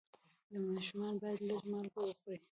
[0.73, 2.39] ماشومان باید لږ مالګه وخوري.